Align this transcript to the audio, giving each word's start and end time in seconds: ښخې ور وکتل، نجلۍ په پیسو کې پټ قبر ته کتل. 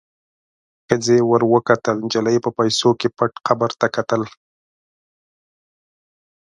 ښخې 0.87 1.17
ور 1.29 1.43
وکتل، 1.53 1.95
نجلۍ 2.05 2.37
په 2.45 2.49
پیسو 2.57 2.89
کې 2.99 3.07
پټ 3.17 3.31
قبر 3.47 3.71
ته 3.79 3.87
کتل. 3.95 4.21